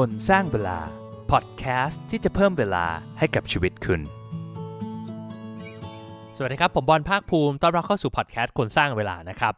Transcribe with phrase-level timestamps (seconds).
[0.00, 0.78] คนสร้างเวลา
[1.30, 2.84] พอดแคสต์ที่จะเพิ่มเวลา
[3.18, 4.00] ให้กับชีวิตคุณ
[6.36, 9.54] สวัสดีครับ ผมบอลภาคภูมิ ต้อนรับเข้าสู่พอดแคสต์คนสร้างเวลานะครับ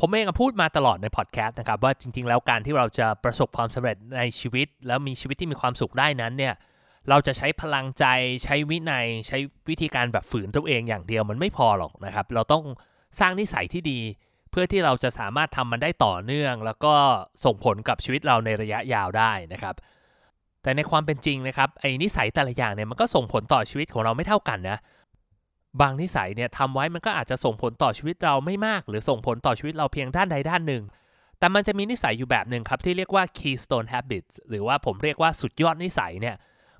[0.00, 6.54] ผมเองพูดมาตลอดในพอดแคสต์นะครับว่าจริง ๆ แล้วการที่เราจะประสบความสำเร็จในชีวิต แล้วมีชีวิตที่มีความสุขได้นั้นเนี่ย
[7.08, 8.04] เราจะใช้พลังใจ
[8.44, 9.38] ใช้วินัย ใช้
[9.68, 12.64] วิธีการแบบฝืนตัวเองอย่างเดียวมันไม่พอหรอกนะครับ เราต้อง
[13.20, 14.00] สร้างนิสัยที่ดี
[14.58, 16.94] พื่อที่เราจะสามารถทำมันได้ต่อเนื่อง แล้วก็
[17.44, 19.74] ส่งผลกับชีวิตเราในระยะยาวได้นะครับ
[20.62, 24.78] แต่ในความเป็นจริงนะครับไอ้นิสัยแต่ละอย่างเนี่ยมันก็ส่งผลต่อชีวิตของเราไม่เท่ากันนะ
[25.80, 30.82] บางนิสัยเนี่ยทำไว้มันก็อาจจะส่งผลต่อชีวิตเราไม่มาก หรือส่งผลต่อชีวิตเราเพียงด้านใดด้านหนึ่ง
[31.38, 36.36] แต่มันจะมีนิสัยอยู่แบบหนึ่งครับที่เรียกว่า keystone habits หรือว่าผมเรียกว่าสุดยอดนิสัยเนี่ย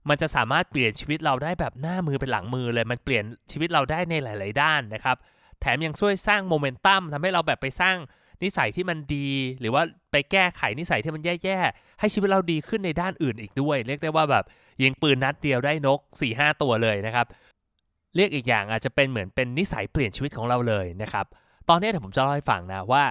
[0.08, 5.16] มันจะสามารถเปลี่ยนชีวิตเราได้แบบหน้ามือเป็นหลังมือเลย มันเปลี่ยนชีวิตเราได้ในหลาย ๆ ด้านนะครับ
[5.60, 7.96] แถมยังช่วยสร้างโมเมนตัมทำให้เราแบบไปสร้าง
[8.42, 9.28] นิสัยที่มันดี
[9.60, 9.82] หรือว่า
[10.12, 14.44] ไปแก้ไขนิสัยที่มันแย่ๆ ให้ชีวิตเราดีขึ้นในด้านอื่นอีกด้วย เรียกได้ว่าแบบ
[14.82, 17.26] ยิงปืนนัดเดียวได้นก 4-5 ตัวเลยนะครับ
[18.16, 21.26] เรียกอีกอย่างอาจจะเป็นเหมือนเป็นนิสัยเปลี่ยนชีวิตของเราเลยนะครับ
[21.68, 23.04] ตอนนี้เดี๋ยวผมจะเล่าให้ฟังนะว่า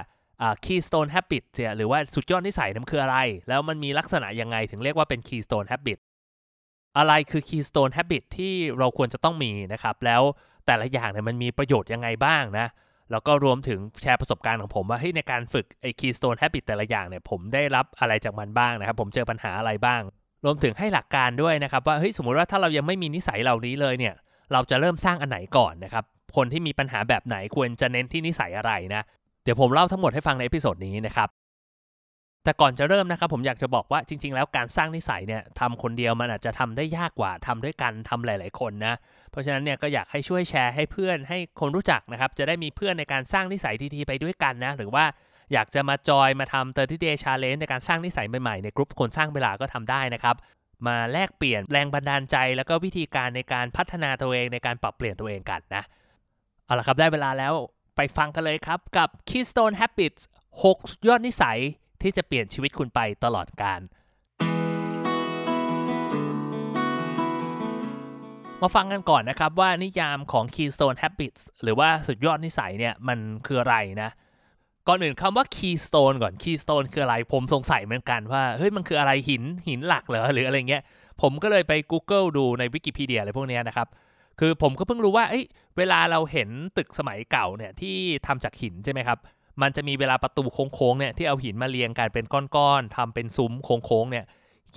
[0.66, 3.18] keystone habit เนี่ยหรือว่าสุดยอดนิสัยนั้นคืออะไร
[3.50, 6.00] แล้วมันมีลักษณะยังไงถึงเรียกว่าเป็น keystone habit
[6.98, 10.22] อะไรคือ keystone habit ที่เราควรจะต้องมีนะครับ แล้ว
[10.68, 12.68] แต่ละอย่างเนี่ยมันมีประโยชน์ยังไงบ้างนะ
[13.12, 20.02] แล้วก็รวมถึงแชร์ประสบการณ์ของผมว่าเฮ้ยในการฝึกไอ้ keystone habit แต่ละอย่างเนี่ยผมได้รับอะไรจากมันบ้างนะครับ ผมเจอปัญหาอะไรบ้าง
[20.46, 24.14] รวมถึงให้หลักการด้วยนะครับว่าเฮ้ยสมมติว่าถ้าเรายังไม่มีนิสัยเหล่านี้เลยเนี่ย
[24.52, 26.04] เราจะเริ่มสร้างอันไหนก่อนนะครับ
[26.36, 29.04] คนที่มีปัญหาแบบไหนควรจะเน้นที่นิสัยอะไรนะ
[29.44, 31.30] เดี๋ยวผมเล่าทั้งหมดให้ฟังใน episode นี้นะครับ
[32.46, 38.96] แต่ก่อนจะเริ่มนะครับผมอยากจะบอกว่าจริง ๆ แล้วการสร้างนิสัยเนี่ยทำคนเดียวมันอาจจะทำได้ยากกว่าทำด้วยกันทำหลาย ๆ คนนะ
[39.32, 45.06] เพราะฉะนั้นเนี่ยก็อยากให้ช่วยแชร์ให้เพื่อนให้คนรู้จักนะครับจะได้มีเพื่อนในการสร้างนิสัยดีๆไปด้วยกันนะหรือว่า
[45.54, 50.36] อยากจะมาจอยมาทำ30 day challenge ในการสร้างนิสัยใหม่ๆในกลุ่มคนสร้างเวลาก็ทำได้นะครับ
[50.88, 55.84] มาแลกเปลี่ยนแรงบันดาลใจ แล้วก็วิธีการในการพัฒนาตัวเองในการปรับเปลี่ยนตัวเองกันนะ
[56.66, 57.54] เอาละครับได้เวลาแล้ว
[57.96, 60.22] ไปฟังกันเลยครับกับ Keystone Habits
[60.66, 61.60] 6 ยอดนิสัย
[62.06, 63.82] ที่จะเปลี่ยนชีวิตคุณไปตลอดกาล
[68.62, 74.10] มาฟังกันก่อนนะครับว่านิยามของ Keystone Habits หรือว่าสุดยอดนิสัยเนี่ยมันคืออะไรนะ
[74.88, 80.84] ก่อนอื่นคำว่า keystone ก่อน keystone คืออะไรผมสงสัยเหมือนกันว่าเฮ้ยมันคืออะไรหินหินหลักเหรอหรืออะไรเงี้ย
[81.22, 83.88] ผมก็เลยไป Google ดูในวิกิพีเดียอะไรพวกนี้นะครับ
[84.40, 85.46] คือผมก็เพิ่งรู้ว่าเอ้ย
[85.78, 87.96] เวลาเราเห็นตึกสมัยเก่าเนี่ยที่
[88.28, 89.20] ทำจากหินใช่ไหมครับ
[89.62, 94.26] มันจะมีเวลาประตูโค้งๆเนี่ยที่เอาหินมาเรียงกันเป็นก้อนๆทำเป็นซุ้มโค้งๆเนี่ย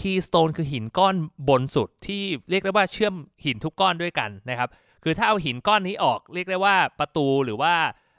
[0.01, 1.15] keystone คือหินก้อน
[1.49, 4.69] บนสุดที่เรียกได้ว่าเชื่อมหินทุกก้อนด้วยกันนะครับ
[5.03, 7.75] คือถ้าเอาหินก้อนนี้ออกเรียกได้ว่าประตูหรือว่า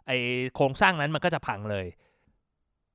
[0.07, 0.11] ไอ
[0.55, 1.85] โครงสร้างนั้นมันก็จะพังเลย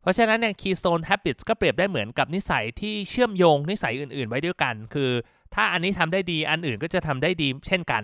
[0.02, 5.10] เพราะฉะนั้นเนี่ย keystone habits ก็เปรียบได้เหมือนกับนิสัยที่เชื่อมโยงนิสัยอื่น ๆ ไว้ด้วยกัน คือ
[5.54, 8.02] ถ้าอันนี้ทำได้ดีอันอื่นก็จะทำได้ดีเช่นกัน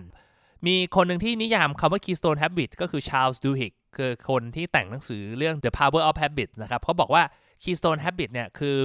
[0.67, 7.23] มีคนหนึ่งที่นิยามคำว่า keystone habit ก็คือ Charles Duhigg คือคนที่แต่งหนังสือเรื่อง The Power of Habits นะครับเขาบอกว่า
[7.63, 8.79] keystone habit เนี่ยคือ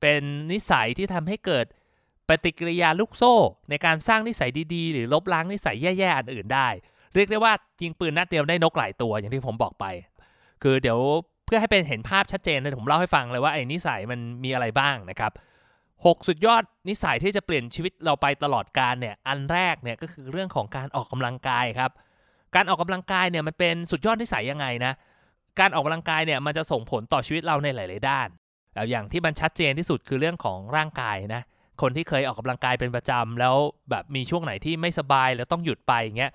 [0.00, 0.22] เป็น
[0.52, 1.66] นิสัยที่ทำให้เกิด
[2.28, 3.34] ปฏิกิริยาลูกโซ่
[3.70, 6.68] ในการสร้างนิสัยดีๆ หรือลบล้างนิสัยแย่ๆอันอื่นได้
[7.14, 9.84] เรียกได้ว่ายิงปืนนัดเดียวได้นกหลายตัวอย่างที่ผมบอกไป
[10.62, 10.98] คือเดี๋ยว
[11.46, 15.32] เพื่อให้เป็นเห็นภาพชัดเจนเลยผมเล่าให้ฟังเลยว่าไอ้นิสัยมันมีอะไรบ้างนะครับ
[16.06, 21.90] หกสุดยอดนิสัยที่จะเปลี่ยนชีวิตเราไปตลอดกาลเนี่ยอันแรกเนี่ยก็คือเรื่องของการออกกำลังกายครับ
[22.54, 24.92] การออกกำลังกายเนี่ยมันเป็นสุดยอดนิสัยยังไงนะ
[25.60, 28.28] การออกกำลังกายเนี่ยมันจะส่งผลต่อชีวิตเราในหลาย ๆ ด้าน
[28.74, 31.42] แล้วอย่างที่มันชัดเจนที่สุดคือเรื่องของร่างกายนะ
[31.82, 33.54] คนที่เคยออกกำลังกายเป็นประจำแล้ว
[33.90, 36.32] แบบมีช่วงไหนที่ไม่สบายแล้วต้องหยุดไปอย่างเงี้ย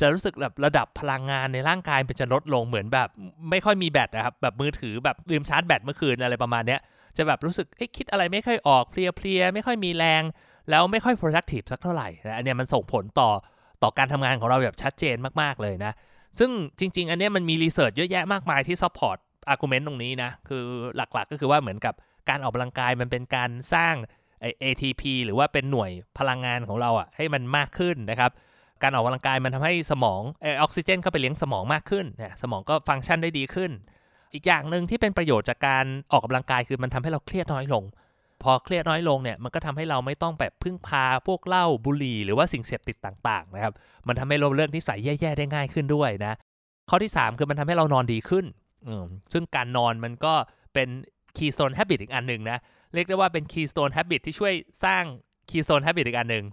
[0.00, 3.08] จะรู้สึกแบบระดับพลังงานในร่างกายมันจะลดลงเหมือนแบบ
[3.50, 6.80] ไม่ค่อยมีแบตนะครับแบบมือถือแบบลืมชาร์จแบตเมื่อคืนอะไรประมาณเนี้ย
[7.16, 10.22] จะแบบรู้สึกคิดอะไรไม่ค่อยออกเพลียๆไม่ค่อยมีแรง
[10.70, 13.30] แล้วไม่ค่อย productive สักเท่าไหร่นะอันเนี้ยมันส่งผลต่อ
[13.82, 15.92] ต่อการทำงานของเราแบบชัดเจนมากๆเลยนะ
[16.38, 19.18] ซึ่งจริง ๆ อันนี้มันมีรีเสิร์ชเยอะแยะมากมายที่ support
[19.52, 20.62] argument ตรงนี้นะ คือ
[20.96, 21.94] หลักๆ ก็คือว่าเหมือนกับ
[22.28, 23.94] การออกกำลังกายมันเป็นการสร้าง
[24.64, 28.30] ATP หรือว่าเป็นหน่วยพลังงานของเราอะให้มันมากขึ้นนะครับ
[28.82, 33.70] การออกกำลังกายมันทำให้สมองออกซิเจนเข้าไปเลี้ยงสมองมากขึ้นนะสมองก็ฟังก์ชันได้ดีขึ้น
[34.34, 37.84] อีกอย่างหนึ่งที่เป็นประโยชน์จากการออกกำลังกายคือมันทำให้เราเครียดน้อยลง
[38.42, 43.74] พอเครียดน้อยลงเนี่ยมันก็ทำให้เราไม่ต้องแบบพึ่งพาพวกเหล้าบุหรี่หรือว่าสิ่งเสพติดต่างๆนะครับ
[44.08, 46.34] มันทำให้เราเลิกนิสัยแย่ๆได้ง่ายขึ้นด้วยนะ
[46.90, 48.44] ข้อที่ 3 คือมันทำให้เรานอนดีขึ้น
[49.32, 50.34] ซึ่งการนอนมันก็
[50.74, 50.88] เป็น
[51.36, 52.58] keystone habit อีกอันหนึ่งนะ
[52.94, 54.52] เรียกได้ว่าเป็น keystone habit ที่ช่วย
[54.84, 55.04] สร้าง
[55.50, 56.44] keystone habit อีกอันหนึ่ง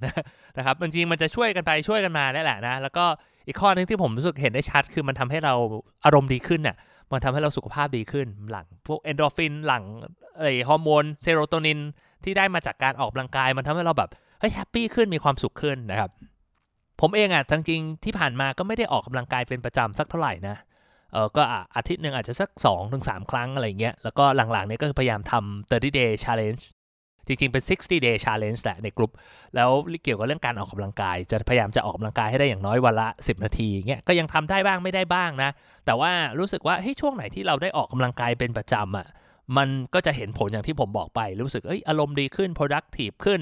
[0.57, 3.06] นะครับจริงๆมันจะช่วยกันไปช่วยกันมาได้แหละนะแล้วก็
[3.47, 5.53] อีกข้อนึงที่ผมรู้สึกเห็นได้ชัด คือมันทำให้เรา
[6.06, 6.75] อารมณ์ดีขึ้นน่ะ
[7.12, 9.84] มันทำให้เราสุขภาพดีขึ้น หลังพวกเอนโดรฟินหลัง
[10.40, 11.80] ไอฮอร์โมนเซโรโทนิน
[12.24, 14.10] ที่ได้มาจากการออกกำลังกาย มันทำให้เราแบบ
[14.40, 16.12] เฮ้ยแฮปปี้ขึ้นมีความสุขขึ้นนะครับ
[17.02, 20.56] ผมเองอะจริงๆที่ผ่านมาก็ไม่ได้ออกกำลังกายเป็นประจำสักเท่าไหร่นะ
[21.12, 21.42] เออก็
[21.76, 26.64] อาทิตย์หนึ่งอาจจะสัก2อถึงสครั้งอะไรเงี้ย แล้วก็หลังๆเนี้ยก็พยายามทำ30 day challenge
[27.30, 29.12] จริงๆ เป็น 60 day challenge แหละในกลุ่ม
[29.56, 29.70] แล้ว
[30.04, 35.50] เกี่ยวกับเรื่องการออกกำลังกาย จะพยายามจะออกกำลังกายให้ได้อย่างน้อยวันละ 10 นาทีเงี้ยก็ยังทำได้บ้างไม่ได้บ้างนะ
[35.86, 39.08] แต่ว่ารู้สึกว่าเฮ้ยช่วงไหนที่เราได้ออกกำลังกายเป็นประจำอะ่ะ
[39.58, 43.42] มันก็จะเห็นผลอย่างที่ผมบอกไป รู้สึกเอ้ยอารมณ์ดีขึ้น productive ขึ้น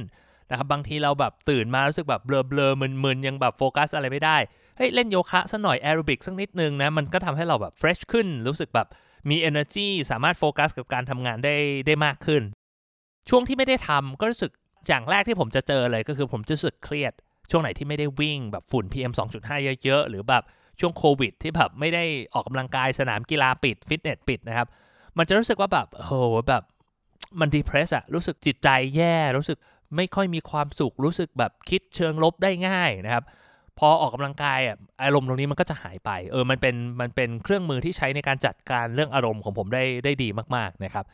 [0.49, 2.67] นะครับบางทีเราแบบตื่นมารู้สึกแบบเบลอเบลอ
[3.03, 4.37] มึนๆยังแบบโฟกัสอะไรไม่ได้
[4.77, 8.87] เฮ้ยเล่นโยคะสักหน่อยแอโรบิกสักนิดนึงนะมันก็ทำให้เราแบบ fresh ขึ้น รู้สึกแบบ
[9.29, 11.55] มี energy สามารถโฟกัสกับการทำงานได้
[11.87, 12.41] ได้มากขึ้น
[13.29, 14.51] ช่วงที่ไม่ได้ทำก็รู้สึก
[14.87, 17.13] อย่างแรกที่ผมจะเจอเลยก็คือผมจะรู้สึกเครียด
[17.51, 20.43] ช่วงไหนที่ไม่ได้วิ่งแบบฝุ่น PM 2.5 เยอะๆ หรือแบบ
[20.79, 22.03] ช่วงโควิด ที่แบบไม่ได้
[22.33, 24.67] ออกกำลังกายสนามกีฬาปิดฟิตเนสปิดนะครับ
[25.17, 26.11] มันจะรู้สึกว่าแบบโห
[26.47, 26.63] แบบ
[27.39, 29.57] มันดีเพรสอะรู้สึกจิตใจแย่รู้สึก
[29.95, 33.23] ไม่ค่อยมีความสุขรู้สึกแบบคิดเชิงลบได้ง่ายนะครับ
[33.79, 41.05] พอออกกำลังกายอะอารมณ์ตรงนี้มันก็จะหายไป เออมันเป็นมันเป็นเครื่องมือที่ใช้ในการจัดการเรื่องอารมณ์ของผมได้ได้ดีมากๆนะครับ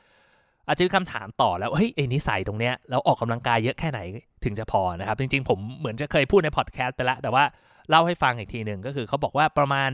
[0.68, 4.00] อาจจะมีคำถามต่อแล้วเฮ้ยไอ้นิสัยตรงเนี้ยเราออกกำลังกายเยอะแค่ไหน
[4.44, 7.44] ถึงจะพอนะครับ จริงๆ ผมเหมือนจะเคยพูดในพอดแคสต์ไปแล้ว แต่ว่า
[7.90, 9.90] เล่าให้ฟังอีกทีหนึ่งก็คือเขาบอกว่าประมาณ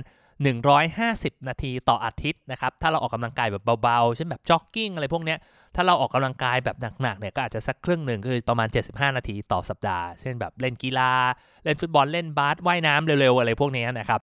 [0.72, 5.40] 150 นาทีต่ออาทิตย์นะครับ ถ้าเราออกกำลังกายแบบเบาๆ เช่นแบบจ็อกกิ้งอะไรพวกเนี้ย
[5.76, 11.12] ถ้าเราออกกำลังกายแบบหนักๆ เนี่ยก็อาจจะสักครึ่งหนึ่งคือประมาณ 75 นาทีต่อสัปดาห์ เช่นแบบเล่นกีฬา
[11.64, 14.22] เล่นฟุตบอล เล่นบาส ว่ายน้ำเร็วๆ อะไรพวกนี้นะครับ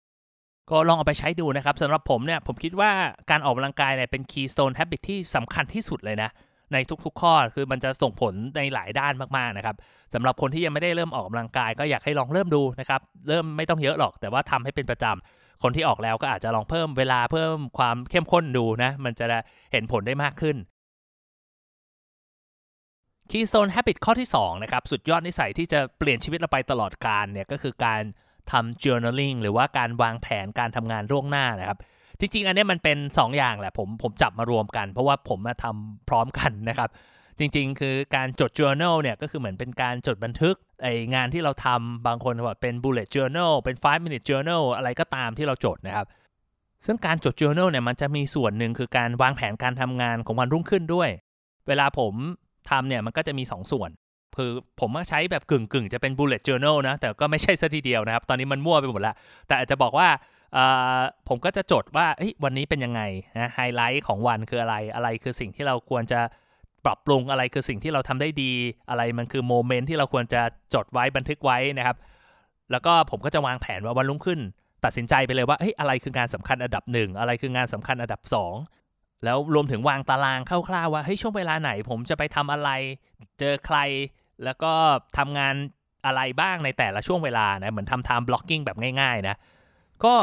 [0.70, 2.90] ก็ลองเอาไปใช้ดูนะครับสำหรับผมเนี่ยผมคิดว่า
[3.30, 6.30] การออกกำลังกายเนี่ยเป็น keystone habit ที่สำคัญที่สุดเลยนะ
[6.72, 9.76] ในทุกๆข้อคือมันจะส่งผลในหลายด้านมากๆนะครับ
[10.14, 19.26] สำหรับคนที่ยังไม่ได้เริ่มออกกำลังกาย ก็อยากให้ลองเริ่มดูนะครับเริ่มไม่ต้องเยอะหรอก แต่ว่าทำให้เป็นประจำคนที่ออกแล้วก็อาจจะลองเพิ่มเวลาเพิ่มความเข้มข้นดูนะมันจะ
[19.72, 20.56] เห็นผลได้มากขึ้น
[23.30, 28.02] Keystone Habit ข้อที่2นะครับสุดยอดนิสัยที่จะเปลี่ยนชีวิตเราไปตลอดกาลเนี่ยก็คือการ
[28.52, 31.79] ทำ journaling หรือว่าการวางแผนการทำงานล่วงหน้านะครับ
[32.20, 36.91] จริงๆ อันนี้มันเป็น 2 อย่างแหละผมผมจับมารวมกัน เพราะว่าผมมาทำพร้อมกันนะครับ
[37.38, 46.06] จริงๆ คือการจด journal เนี่ยก็คือเหมือนเป็นการจดบันทึกไองานที่เราทำบางคนบอกเป็น bullet journal เป็น 5 minute journal อะไรก็ตามที่เราจดนะครับ
[46.85, 51.08] ซึ่งการจด journal เนี่ยมันจะมีส่วนหนึ่งคือการวางแผนการทำงานของวันรุ่งขึ้นด้วย
[51.69, 52.14] เวลาผม
[52.70, 53.91] ทำเนี่ยมันก็จะมี 2ส่วน
[54.37, 54.50] คือ
[54.81, 59.15] ผมก็ใช้แบบกึ่งๆจะเป็น bullet journal นะ แต่ก็ไม่ใช่ซะทีเดียวนะครับ ตอนนี้มันมั่วไปหมดล้ว
[59.47, 60.09] แต่อาจจะบอกว่า
[61.29, 62.06] ผมก็จะจดว่า
[62.44, 63.03] วันนี้เป็นยังไง
[63.38, 66.21] นะไฮไลท์ของวันคืออะไรอะไรคือสิ่งที่เราควรจะ
[66.85, 68.53] ปรับปรุงอะไรคือสิ่งที่เราทำได้ดี
[68.91, 70.43] อะไรมันคือโมเมนต์ที่เราควรจะ
[70.75, 71.97] จดไว้บันทึกไว้นะครับ
[72.71, 74.41] แล้วก็ผมก็จะวางแผนว่าวันรุ่งขึ้น
[74.85, 78.21] ตัดสินใจไปเลยว่าเฮ้ยอะไรคืองานสำคัญอันดับหนึ่งอะไรคืองานสำคัญอันดับ
[78.69, 82.71] 2 แล้วรวมถึงวางตารางคร่าวๆว่าเฮ้ยช่วงเวลาไหน ผมจะไปทำอะไร
[83.38, 83.79] เจอใคร
[84.44, 84.72] แล้วก็
[85.19, 85.54] ทำงาน
[86.06, 89.37] อะไรบ้างในแต่ละช่วงเวลานะเหมือนทำ time blocking แบบง่ายๆนะ
[90.04, 90.14] ก็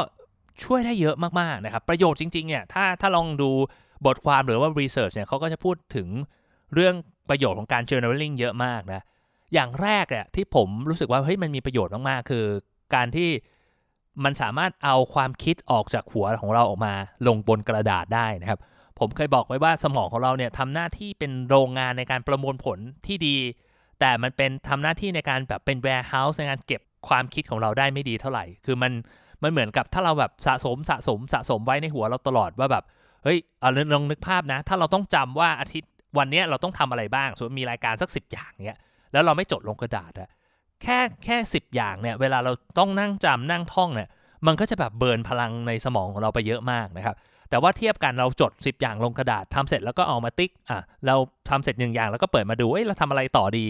[0.64, 3.50] ช่วยได้เยอะมากๆนะครับ ประโยชน์จริงๆเนี่ยถ้าถ้าลองดู
[4.06, 6.08] บทความหรือว่า research เนี่ยเขาก็จะพูดถึง
[6.74, 6.94] เรื่อง
[7.28, 9.02] ประโยชน์ของการ journaling เยอะมากนะ
[9.54, 12.44] อย่างแรกเนี่ยที่ผมรู้สึกว่าเฮ้ยมันมีประโยชน์มากๆคือ
[12.94, 13.28] การที่
[14.24, 16.94] มันสามารถเอาความคิดออกจากหัวของเราออกมา
[17.26, 18.58] ลงบนกระดาษได้นะครับ
[18.98, 23.36] ผมเคยบอกไว้ว่าสมองของเราเนี่ยทำหน้าที่เป็นโรงงานในการประมวลผลที่ดี
[24.00, 28.92] แต่มันเป็นทำหน้าที่ในการแบบเป็น warehouse ในการเก็บความคิดของเราได้ไม่ดีเท่าไหร่ คือมัน
[29.42, 32.84] มันเหมือนกับถ้าเราแบบสะสมสะสมสะสมไว้ในหัวเราตลอดว่าแบบ
[33.24, 38.78] เฮ้ยเอาลองนึกภาพนะ ถ้าเราต้องจำว่าอาทิตย์วันนี้เราต้องทำอะไรบ้างสมมติมีรายการสักสิบอย่างเนี้ย
[39.12, 40.30] แล้วเราไม่จดลงกระดาษอะ
[40.82, 44.08] แค่แค่สิบอย่างเนี่ยเวลาเราต้องนั่งจำนั่งท่องเนี่ย
[44.46, 47.16] มันก็จะแบบเบิร์นพลังในสมองของเราไปเยอะมากนะครับ
[47.50, 51.14] แต่ว่าเทียบกันเราจด 10 อย่างลงกระดาษทำเสร็จแล้วก็เอามาติ๊กอะเรา
[51.50, 53.66] ทำเสร็จหนึ่งอย่างแล้วก็เปิดมาดูเอ้ยเราทำอะไรต่อดี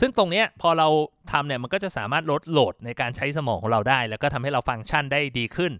[0.00, 0.88] ซึ่งตรงนี้พอเรา
[1.32, 5.72] ทำเนี่ยมันก็จะสามารถลด load ในการใช้สมองของเราได้ แล้วก็ทำให้เราฟังก์ชันได้ดีขึ้น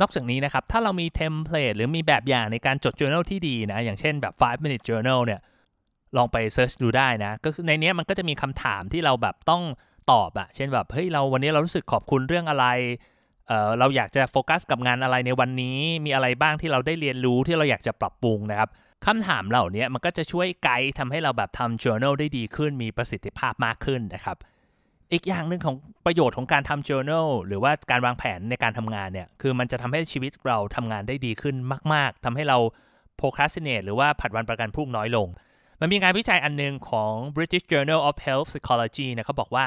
[0.00, 5.40] นอกจากนี้นะครับ ถ้าเรามี template หรือมีแบบอย่างในการจด journal ที่ดีนะ อย่างเช่นแบบ 5 minute journal เนี่ย
[6.16, 9.62] ลองไป search ดูได้นะ ก็คือในนี้มันก็จะมีคำถามที่เราแบบต้อง
[10.12, 12.66] ตอบอะเช่นแบบเฮ้ยเราวันนี้เรารู้สึกขอบคุณเรื่องอะไร
[13.48, 18.68] เเราอยากจะโฟกัสกับงานอะไรในวันนี้ มีอะไรบ้างที่เราได้เรียนรู้ที่เราอยากจะปรับปรุงนะครับ
[19.06, 24.36] คำถามเหล่านี้มันก็จะช่วยไกด์ทำให้เราแบบทำ journal ได้ดีขึ้น มีประสิทธิภาพมากขึ้นนะครับ
[25.12, 31.56] อีกอย่างหนึ่งของประโยชน์ของการทำ journal หรือว่าการวางแผนในการทำงานเนี่ย คือมันจะทำให้ชีวิตเราทำงานได้ดีขึ้น
[31.94, 32.58] มาก ๆทำให้เรา
[33.18, 35.28] procrastinate หรือว่าผัดวันประกันพรุ่งน้อยลง
[35.80, 39.64] มันมีงานวิจัยอันนึงของ British Journal of Health Psychology นะเขาบอกว่า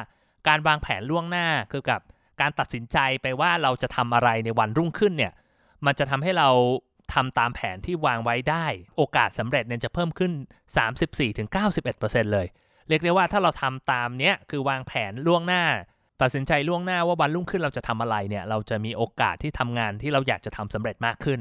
[0.48, 2.01] การวางแผนล่วงหน้าคือกับ
[2.41, 5.34] การตัดสินใจไปว่าเราจะทำอะไรในวันรุ่งขึ้นเนี่ย
[5.86, 6.50] มันจะทำให้เรา
[7.14, 8.66] ทำตามแผนที่วางไว้ได้
[8.98, 10.32] โอกาสสำเร็จเนี่ยจะเพิ่มขึ้น
[11.34, 12.48] 34-91%เลย
[12.88, 15.64] เรียกได้ว่าถ้าเราทำตามเนี้ยคือวางแผนล่วงหน้า
[16.22, 21.40] ตัดสินใจล่วงหน้าว่าวันรุ่งขึ้นเราจะทำอะไรเนี่ยเราจะมีโอกาสที่ทำงานที่เราอยากจะทำสำเร็จมากขึ้น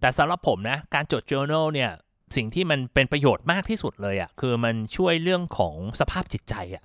[0.00, 1.90] แต่สำหรับผมนะการจด journal เนี่ย
[2.36, 6.84] สิ่งที่มันเป็นประโยชน์มากที่สุดเลยอะ่ะคือมันช่วยเรื่องของสภาพจิตใจอะ่ะ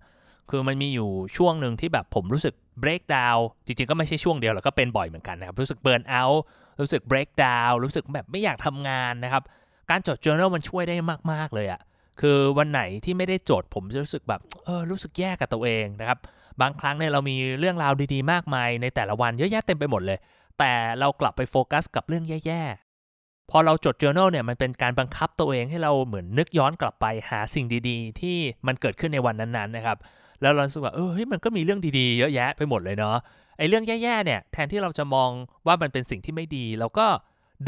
[0.50, 6.40] คือมันมีอยู่ช่วงหนึ่งที่แบบผมรู้สึก break down จริงๆ ก็ไม่ใช่ช่วงเดียวหรอกก็เป็นบ่อยเหมือนกันนะครับ รู้สึก burn out
[6.82, 9.44] รู้สึก break down รู้สึกแบบไม่อยากทำงานนะครับ
[9.90, 10.96] การจด journal มันช่วยได้
[11.32, 11.82] มาก ๆ เลยอะ่ะ
[12.22, 16.20] คือวันไหนที่ไม่ได้จดผมจะรู้สึกแบบเออรู้สึกแย่กับตัวเองนะครับ
[16.62, 20.20] บางครั้งเนี่ยเรามีเรื่องราวดีๆ มากมายในแต่ละวันเยอะแยะเต็มไปหมดเลย
[20.60, 28.38] แต่เรากลับไปโฟกัสกับเรื่องแย่ๆ พอเราจด journal เนี่ยมันเป็นการบังคับตัวเองให้เราเหมือนนึกย้อนกลับไปหาสิ่งดีๆ ที่
[28.68, 29.98] มันเกิดขึ้นในวันนั้นๆนะครับ
[30.44, 33.16] แล้วเราสึกว่าเออเฮ้ยมันก็มีเรื่องดีๆเยอะแยะไปหมดเลยเนาะ
[33.58, 35.30] ไอ้เรื่องแย่ๆเนี่ยแทนที่เราจะมอง
[35.68, 37.08] ว่ามันเป็นสิ่งที่ไม่ดีเราก็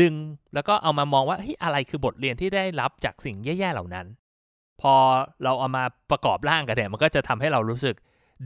[0.01, 0.13] ดึง
[0.53, 4.05] แล้วก็เอามามองว่าเฮ้ยอะไรคือบทเรียนที่ได้รับจากสิ่งแย่ๆเหล่านั้น
[4.81, 4.93] พอ
[5.43, 7.95] เราเอามาประกอบร่างกันเนี่ยมันก็จะทำให้เรารู้สึก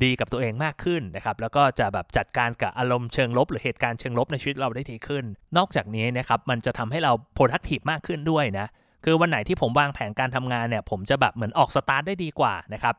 [0.03, 5.23] ดีกับตัวเองมากขึ้นนะครับ แล้วก็จะแบบจัดการกับอารมณ์เชิงลบ หรือเหตุการณ์เชิงลบในชีวิตเราได้ดีขึ้น
[5.57, 8.67] นอกจากนี้นะครับมันจะทำให้เรา productive มากขึ้นด้วยนะ
[9.05, 12.95] คือวันไหนที่ผมวางแผนการทำงานเนี่ย ผมจะแบบเหมือนออกสตาร์ทได้ดีกว่านะครับ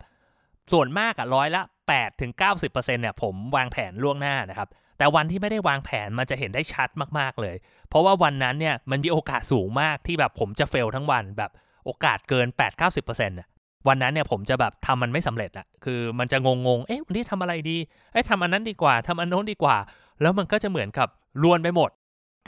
[0.73, 7.57] ส่วนมากอะร้อยละ8ถึง90%เนี่ยผมวางแผนล่วงหน้านะครับ แต่วันที่ไม่ได้วางแผนมันจะเห็นได้ชัดมากๆเลย
[7.89, 11.51] เพราะว่าวันนั้นเนี่ยมันมีโอกาสสูงมากที่แบบผมจะเฟลทั้งวันแบบ
[11.85, 12.47] โอกาสเกิน
[12.89, 13.49] 8-90%น่ะ
[13.89, 17.77] วันนั้นเนี่ยผมจะแบบทำมันไม่สำเร็จอะคือมันจะงงๆเอ๊ะวันนี้ทำอะไรดี
[18.13, 19.77] เอ๊ะทำอันนั้นดีกว่าทำอันโน้นดีกว่า
[20.21, 21.09] แล้วมันก็จะเหมือนกับ
[21.43, 21.91] รวนไปหมด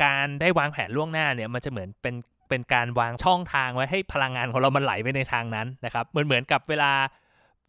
[0.05, 2.15] การได้วางแผนล่วงหน้าเนี่ยมันจะเหมือนเป็น
[2.49, 6.93] เป็นการวางช่องทางไว้ให้พลังงานของเรามันไหลไปในทางนั้นนะครับ เหมือนเหมือนกับเวลา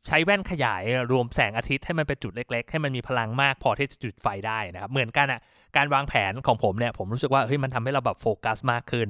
[0.07, 5.41] ใช้แว่นขยายรวมแสงอาทิตย์ให้มันเป็นจุดเล็ก ๆ ให้มันมีพลังมากพอที่จะจุดไฟได้นะครับ เหมือนกันอะ
[5.77, 9.09] การวางแผนของผมเนี่ย ผมรู้สึกว่าเฮ้ยมันทำให้เราแบบโฟกัสมากขึ้น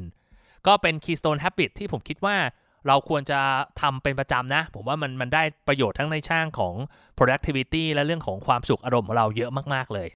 [0.68, 2.36] ก็เป็น keystone habit ที่ผมคิดว่า
[2.88, 3.40] เราควรจะ
[3.82, 6.74] ทำเป็นประจำนะ ผมว่ามันมันได้ประโยชน์ทั้งในช่างของ
[7.18, 10.10] productivity และเรื่องของความสุขอารมณ์ของเราเยอะมากๆเลย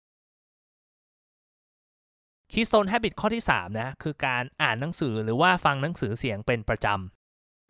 [2.54, 7.17] Keystone Habit ข้อที่ 3 นะ คือการอ่านหนังสือหรือว่าฟังหนังสือเสียงเป็นประจำ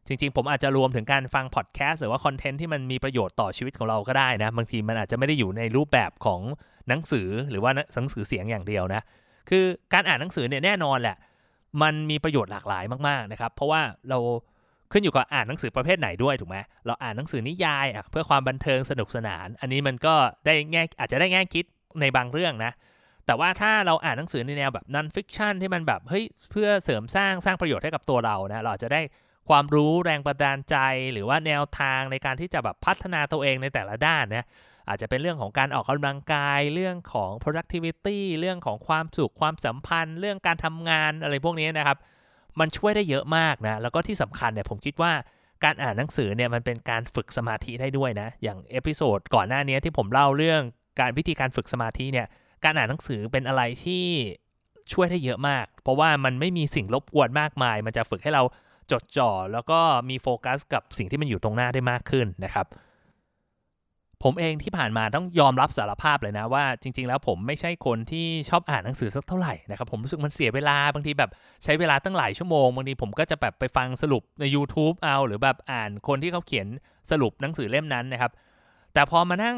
[0.07, 6.41] จริง ๆ ผมอาจจะรวมถึงการฟังพอดแคสต์หรือว่าคอนเทนต์ที่มันมีประโยชน์ต่อชีวิตของเราก็ได้นะ บางทีมันอาจจะไม่ได้อยู่ในรูปแบบของ
[6.89, 9.01] หนังสือหรือว่าหนังสือเสียงอย่างเดียวนะ
[9.49, 11.17] คือการอ่านหนังสือเนี่ยแน่นอนแหละ
[11.81, 14.19] มันมีประโยชน์หลากหลายมากๆนะครับ เพราะว่าเรา
[14.91, 21.65] ขึ้นอยู่กับอ่านหนังสือประเภทไหนด้วยถูกไหมเราอ่านหนังสือนิยายอะเพื่อความบันเทิงสนุกสนาน อันนี้มันก็ได้แง่อาจจะได้แง่คิด
[22.01, 22.71] ในบางเรื่องนะ
[23.25, 29.01] แต่ว่าถ้าเราอ่านหนังสือในแนวแบบ non fiction ที่มันแบบเฮ้ยเพื่อเสริมสร้างสร้างประโยชน์ให้กับตัวเรานะเราจะได้
[29.49, 30.77] ความรู้แรงบันดาลใจ
[31.13, 34.45] หรือว่าแนวทางในการที่จะแบบพัฒนาตัวเองในแต่ละด้านนะ
[34.89, 41.97] อาจจะเป็นเรื่องของการออกกำลังกายเรื่องของ productivity เรื่องของความสุขความสัมพันธ์ เรื่องการทำงานอะไรพวกนี้นะครับ
[42.59, 45.11] มันช่วยได้เยอะมากนะ แล้วก็ที่สำคัญเนี่ยผมคิดว่า
[45.63, 50.61] การอ่านหนังสือเนี่ยมันเป็นการฝึกสมาธิได้ด้วยนะ อย่าง episode ก่อนหน้านี้ที่ผมเล่าเรื่อง
[50.99, 52.27] การวิธีการฝึกสมาธิเนี่ย
[52.63, 54.05] การอ่านหนังสือเป็นอะไรที่
[54.93, 58.43] ช่วยได้เยอะมาก เพราะว่ามันไม่มีสิ่งรบกวนมากมาย มันจะฝึกให้เรา
[58.91, 59.79] จดจ่อแล้วก็
[60.09, 62.67] มีโฟกัสกับสิ่งที่มันอยู่ตรงหน้าได้มากขึ้นนะครับ
[64.23, 71.31] ผมเองที่ผ่านมาต้องยอมรับสารภาพเลยนะว่าจริง ๆ แล้วผมไม่ใช่คนที่ชอบอ่านหนังสือสักเท่าไหร่นะครับผมรู้สึกมันเสียเวลาบางทีแบบ
[71.63, 76.67] ใช้เวลาตั้งหลายชั่วโมงบางทีผมก็จะแบบไปฟังสรุปใน YouTube เอาหรือแบบอ่านคนที่เขาเขียน
[77.11, 78.31] สรุปหนังสือเล่มนั้นนะครับ
[78.93, 79.57] แต่พอมานั่ง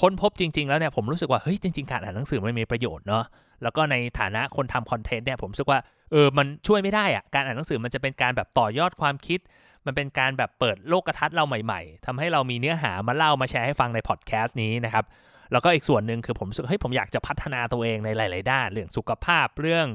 [0.00, 3.24] ค้นพบจริง ๆ แล้วเนี่ยผมรู้สึกว่าเฮ้ยจริงๆการอ่านหนังสือมันมีประโยชน์เนาะ
[3.62, 5.78] แล้วก็ในฐานะคนทำคอนเทนต์เนี่ยผมรู้สึกว่า
[6.12, 9.40] เออมันช่วยไม่ได้อะการอ่านหนังสือมันจะเป็นการแบบต่อยอดความคิด
[9.86, 15.04] มันเป็นการแบบเปิดโลกทัศน์เราใหม่ๆทำให้เรามีเนื้อหามาเล่ามาแชร์ให้ฟังในพอดแคสต์นี้นะครับ
[15.52, 19.86] แล้วก็อีกส่วนหนึ่งคือผมสึกเฮ้ยผมอยากจะพัฒนาตัวเองในหลาย ๆ ด้าน เรื่องสุขภาพเรื่อง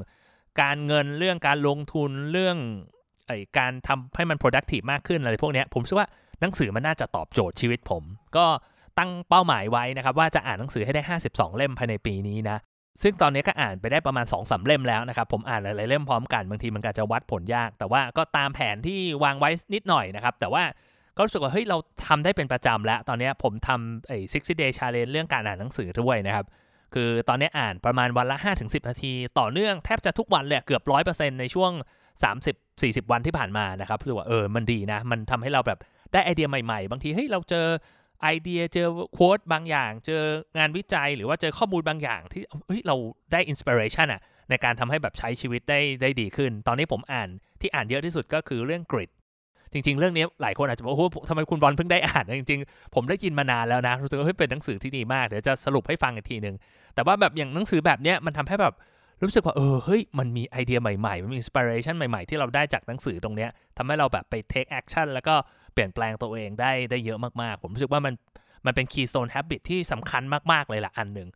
[0.62, 2.58] การเงินเรื่องการลงทุนเรื่อง
[3.28, 6.08] ไอการทำให้มัน productive มากขึ้นอะไรพวกนี้ผมคิดว่า
[6.42, 8.04] หนังสือมันน่าจะตอบโจทย์ชีวิตผม
[8.38, 8.46] ก็
[8.98, 12.58] ตั้งเป้าหมายไว้นะครับว่าจะอ่านหนังสือให้ได้ 52 เล่มภายในปีนี้นะ
[13.02, 20.64] ซึ่งตอนนี้ก็อ่านไปได้ประมาณ2อสเล่มแล้วนะครับ ผมอ่านหลายๆเล่มพร้อมกันบางทีมันก็จะวัดผลยาก แต่ว่าก็ตามแผนที่วางไว้นิดหน่อยนะครับ แต่ว่า
[21.18, 26.46] ก็รู้สึกว่าเฮ้ยเราทำได้เป็นประจำแล้ว ตอนนี้ผมทำไอ้60 day challenge เรื่องการอ่านหนังสือด้วยนะครับ
[26.94, 31.72] คือตอนนี้อ่านประมาณวันละ 5-10 นาที ต่อเนื่องแทบจะทุกวันเลยเกือบ 100%ในช่วง
[32.42, 35.80] 30-40 วันที่ผ่านมานะครับรู้สึกว่าเออมันดีนะ มันทำให้เราแบบ
[36.14, 37.66] ได้ไอเดียใหม่ๆ บางทีเฮ้ยเราเจอ
[38.22, 40.22] ไอเดียเจอ quote บางอย่าง เจอ
[40.58, 42.96] งานวิจัยหรือว่าเจอข้อมูลบางอย่างที่เฮ้ยเรา
[43.32, 47.30] ได้ inspiration อะในการทำให้แบบใช้ชีวิตได้ได้ดีขึ้น ตอนนี้ผมอ่าน
[47.62, 49.10] ที่อ่านเยอะที่สุดก็คือเรื่อง Grit
[49.74, 56.56] จริง ๆ เรื่องนี้หลายคนอาจจะบอกโอ้โหทำไมคุณบอลเพิ่งได้อ่านจริงๆ ผมได้ยินมานานแล้วนะรู้สึกว่าเฮ้ยเป็นหนังสือที่ดีมากเดี๋ยวจะสรุปให้ฟังอีกทีหนึ่ง
[56.96, 58.76] แต่ว่าแบบอย่างหนังสือแบบเนี้ยมันทำให้แบบ
[59.24, 65.36] รู้สึกว่าเออเฮ้ยมันมีไอเดียใหม่ๆ มันมี inspiration ใหม่ๆ ที่เราได้จากหนังสือตรงเนี้ยทำให้เราแบบไป take action แล้วก็
[65.76, 68.14] เปลี่ยนแปลงตัวเองได้ได้เยอะมากๆ ผมรู้สึกว่ามัน
[68.66, 71.30] มันเป็น keystone habit ที่สำคัญมากๆเลยละอันหนึ่ง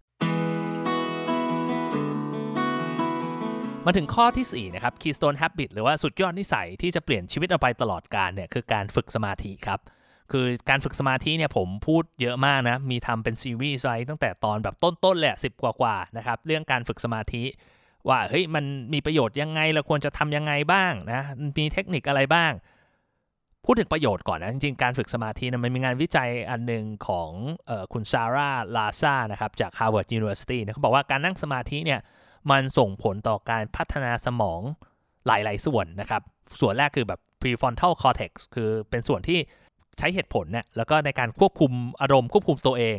[3.86, 9.80] มาถึงข้อที่4นะครับ keystone habit หรือว่าสุดยอดนิสัยที่จะเปลี่ยนชีวิตเราไปตลอดกาลเนี่ยคือการฝึกสมาธิครับ
[10.32, 17.44] คือการฝึกสมาธิเนี่ยผมพูดเยอะมากนะ มีทำเป็นซีรีส์ไว้ตั้งแต่ตอนแบบต้นๆเลยสิบกว่าๆนะครับ เรื่องการฝึกสมาธิ
[18.08, 21.22] ว่าเฮ้ยมันมีประโยชน์ยังไงเราควรจะทำยังไงบ้างนะ
[21.58, 22.52] มีเทคนิคอะไรบ้าง
[23.66, 27.32] พูดถึงประโยชน์ก่อนนะ จริงๆ การฝึกสมาธินะมันมีงานวิจัยอันหนึ่งของ
[27.70, 32.00] ออคุณซาร่าลาซานะครับจาก Harvard University นะเขาบอกว่าการนั่งสมาธิเนี่ย
[32.52, 34.62] มันส่งผลต่อการพัฒนาสมอง
[35.28, 36.22] หลาย ๆ ส่วนนะครับ
[36.62, 39.40] ส่วนแรกคือแบบ prefrontal cortex คือเป็นส่วนที่
[39.98, 42.98] ใช้เหตุผลเนี่ยแล้วก็ในการควบคุมอารมณ์ควบคุมตัวเอง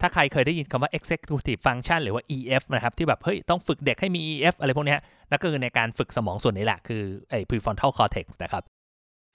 [0.00, 4.96] ถ้าใครเคยได้ยินคำว่า executive function หรือว่า EF นะครับ ที่แบบเฮ้ยต้องฝึกเด็กให้มี EF อะไรพวกนี้
[5.30, 8.64] นั่นก็คือในการฝึกสมองส่วนนี้แหละคือไอ้ prefrontal cortex นะครับ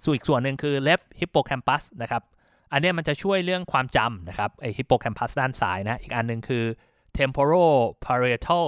[0.03, 2.23] ส่วนอีกส่วนหนึ่งคือ left hippocampus นะครับ
[2.71, 6.63] อันนี้มันจะช่วยเรื่องความจำนะครับไอ hippocampus ด้านซ้ายนะ อีกอันหนึ่งคือ
[7.17, 7.75] temporal
[8.05, 8.65] parietal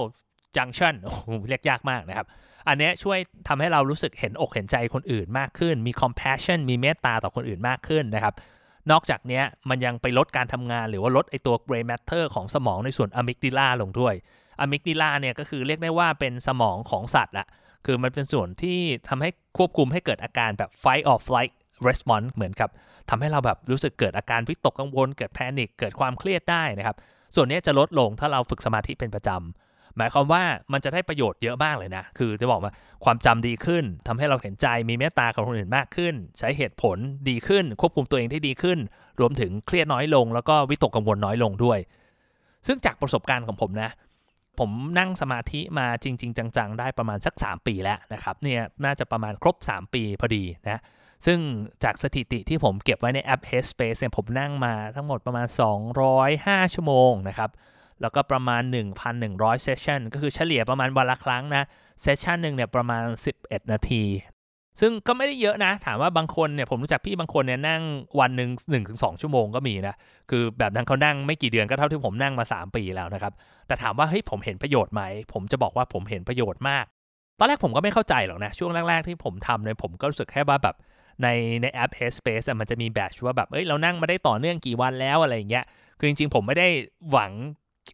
[0.56, 2.26] junction โอ้โหเรียกยากมากนะครับ
[2.68, 3.18] อันนี้ช่วย
[3.48, 8.34] ทำให้เรารู้สึกเห็นอกเห็นใจคนอื่นมากขึ้น มี compassion มีเมตตาต่อคนอื่นมากขึ้นนะครับ
[8.90, 14.14] นอกจากนี้มันยังไปลดการทำงานหรือว่าลดไอตัว gray matter ของสมองในส่วนอะมิกดิลาลงด้วย
[14.60, 17.46] อะมิกดิลาเนี่ยก็คือเรียกได้ว่าเป็นสมองของสัตว์อะ
[17.86, 21.52] คือมันเป็นส่วนที่ทำให้ควบคุมให้เกิดอาการแบบ fight or flight
[21.88, 22.68] response เหมือนกับ
[23.10, 26.96] ทำให้เราแบบรู้สึกเกิดอาการวิตกกังวล เกิดแพนิคเกิดความเครียดได้นะครับ
[27.34, 30.42] ส่วนนี้จะลดลงถ้าเราฝึกสมาธิเป็นประจำหมายความว่า
[30.72, 32.72] มันจะได้ประโยชน์เยอะมากเลยนะ คือจะบอกว่า
[33.04, 36.96] ความจำดีขึ้นทำให้เราเห็นใจมีเมตตากับคนอื่นมากขึ้น ใช้เหตุผล
[37.28, 38.78] ดีขึ้น ควบคุมตัวเองได้ดีขึ้น
[39.20, 41.78] รวมถึงเครียดน้อยลง แล้วก็วิตกกังวลน้อยลงด้วย
[42.66, 43.90] ซึ่งจากประสบการณ์ของผมนะ
[44.58, 50.80] ผมนั่งสมาธิมาจริง ๆ จัง ๆ ได้ประมาณสัก 3 ปีแล้วนะครับเนี่ยน่าจะประมาณครบ 3 ปีพอดีนะ
[51.26, 51.38] ซึ่ง
[51.84, 55.46] จากสถิติที่ผมเก็บไว้ในแอป Headspace เนี่ยผมนั่งมาทั้งหมดประมาณ
[56.10, 57.50] 205 ชั่วโมงนะครับ
[58.00, 58.62] แล้วก็ประมาณ
[59.12, 61.64] 1,100 เซสชันก็คือเฉลี่ยประมาณวันละครั้งนะ
[62.02, 63.02] เซสชันหนึ่งเนี่ยประมาณ
[63.38, 64.04] 11 นาที
[64.80, 67.82] ซึ่งก็ไม่ได้เยอะนะ ถามว่าบางคนเนี่ยผมรู้จักพี่บางคนเนี่ยนั่ง
[68.20, 69.94] วันหนึ่งหนึ่งถึงสองชั่วโมงก็มีนะ
[70.30, 73.32] คือแบบนั้นเขานั่งไม่กี่เดือนก็เท่าที่ผมนั่งมา 3 ปีแล้วนะครับ
[73.66, 76.84] แต่ถามว่าเฮ้ยผมเห็นประโยชน์ไหม ผมจะบอกว่าผมเห็นประโยชน์มาก
[77.38, 80.76] ตอนแรกผมก็ไม่เข้าใจหรอกนะ ช่วงแรก ๆ ที่ผมทำเนี่ยผมก็รู้สึกแค่ว่าแบบ
[81.22, 81.28] ใน
[81.62, 85.64] ในแอป Headspace อะมันจะมีแบตว่าแบบเอ้ยเรานั่งมาได้ต่อเนื่องกี่วันแล้วอะไรอย่างเงี้ย
[85.98, 86.68] คือจริงๆ ผมไม่ได้
[87.10, 87.32] หวัง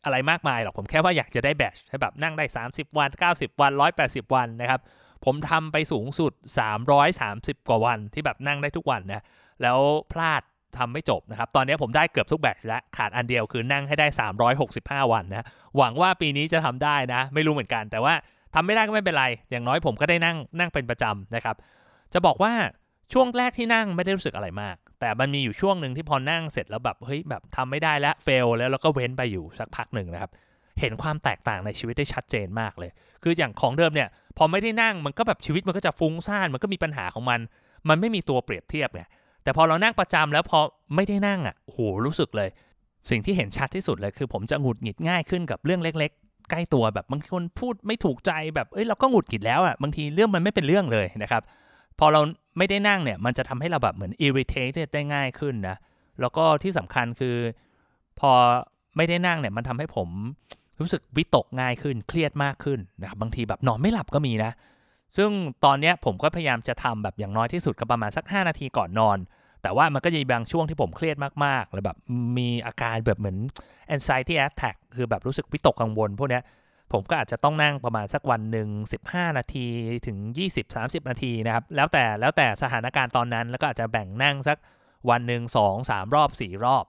[0.05, 3.73] อะไรมากมายหรอกผมแค่ว่าอยากจะได้แบตให้แบบนั่งได้ 30 วัน 90 วัน
[4.05, 4.81] 180 วันนะครับ
[5.25, 6.33] ผมทำไปสูงสุด
[7.01, 9.23] 330 กว่าวันที่แบบนั่งได้ทุกวันนะ
[9.63, 9.79] แล้ว
[10.13, 10.43] พลาด
[10.79, 14.07] ทำไม่จบนะครับ ตอนนี้ผมได้เกือบทุกแบตแล้ว ขาดอันเดียวคือนั่งให้ได้
[14.61, 18.15] 365 วันนะ หวังว่าปีนี้จะทำได้นะ ไม่รู้เหมือนกัน แต่ว่า
[18.55, 21.57] ทำไม่ได้ก็ไม่เป็นไร อย่างน้อยผมก็ได้นั่งนั่งเป็นประจำนะครับ
[22.13, 22.53] จะบอกว่า
[23.13, 30.31] ช่วงแรกที่นั่งไม่ได้รู้สึกอะไรมาก แต่มันมีอยู่ช่วงหนึ่งที่พอนั่งเสร็จแล้วแบบเฮ้ยแบบทำไม่ได้แล้วเฟลแล้วแล้วก็เว้นไปอยู่สักพักหนึ่งนะครับ
[30.81, 32.91] เห็นความแตกต่างในชีวิตได้ชัดเจนมากเลย
[33.23, 37.41] คืออย่างของเดิมเนี่ยพอไม่ได้นั่งมันก็แบบชีวิตมันก็จะฟุ้งซ่านมันก็มีปัญหาของมัน
[37.89, 39.03] มันไม่มีตัวเปรียบเทียบไง
[39.43, 40.59] แต่พอเรานั่งประจำแล้วพอ
[40.95, 42.49] ไม่ได้นั่งอะโหรู้สึกเลย
[43.11, 51.43] สิ่งที่เห็นชัดที่สุดเลยคือ ผมจะหงุดหงิดง่ายขึ้นกับเรื่องเล็ก ๆ ใกล้ตัวแบบบางคนพูดไม่ถูกใจแบบเอ้ยเราก็หงุดหงิดแล้วอะบางทีเรื่องมันไม่เป็นเรื่องเลยนะครับ
[51.99, 52.21] พอเรา
[52.59, 55.77] ไม่ได้นั่งเนี่ยมันจะทำให้เราแบบเหมือน irritated ได้ง่ายขึ้นนะ
[56.21, 57.37] แล้วก็ที่สำคัญคือ
[58.21, 58.31] พอ
[58.97, 60.09] ไม่ได้นั่งเนี่ยมันทำให้ผม
[60.81, 64.53] รู้สึกวิตกง่ายขึ้นเครียดมากขึ้นนะครับบางทีแบบนอนไม่หลับก็มีนะ
[65.17, 65.31] ซึ่ง
[65.65, 69.19] ตอนนี้ผมก็พยายามจะทำแบบอย่างน้อยที่สุดก็ประมาณสัก 5 นาทีก่อนนอน
[69.63, 71.97] แต่ว่ามันก็จะมีบางช่วงที่ผมเครียดมากๆแล้วแบบ
[72.39, 73.39] มีอาการแบบเหมือน
[73.95, 76.41] anxiety attack คือแบบรู้สึกวิตกกังวลพวกนี้
[76.93, 78.69] ผมก็อาจจะต้องนั่งประมาณสักวันหนึ่ง
[79.05, 79.67] 15 นาที
[80.07, 80.19] ถึง
[80.65, 84.59] 20-30 นาทีนะครับ แล้วแต่แล้วแต่สถานการณ์ตอนนั้นแล้วก็อาจจะแบ่งนั่งสัก
[85.11, 86.85] วันหนึ่งสองสามรอบสี่รอบ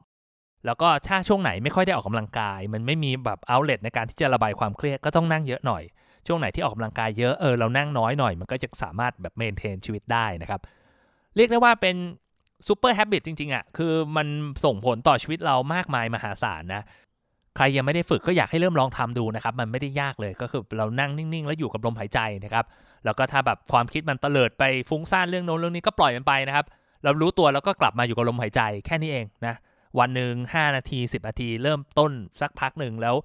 [0.66, 5.84] แล้วก็ถ้าช่วงไหนไม่ค่อยได้ออกกำลังกาย มันไม่มีแบบเอาเล t ในการที่จะระบายความเครียดก็ต้องนั่งเยอะหน่อย
[6.28, 10.62] ช่วงไหนที่ออกกำลังกายเยอะเออเรานั่งน้อยหน่อย มันก็จะสามารถแบบเมนเทนชีวิตได้นะครับ
[11.36, 11.96] เรียกได้ว่าเป็น
[12.68, 14.28] ซูเปอร์แฮบิตจริง ๆอะ่ะคือมัน
[14.66, 16.84] ส่งผลต่อชีวิตเรามากมายมหาศาลนะ
[17.56, 22.66] ใครยังไม่ได้ฝึกก็อยากให้เริ่มลองทำดูนะครับ มันไม่ได้ยากเลยก็คือเรานั่งนิ่งๆ แล้วอยู่กับลมหายใจนะครับ
[23.06, 26.66] แล้วก็ถ้าแบบความคิดมันเตลิดไปฟุ้งซ่านเรื่องโน้นเรื่องนี้ก็ปล่อยมันไปนะครับ
[27.04, 29.56] เรารู้ตัวแล้วก็กลับมาอยู่กับลมหายใจแค่นี้เองนะ
[30.00, 33.16] วันหนึ่ง5 นาที 10 นาที เริ่มต้นสักพักหนึ่งแล้ว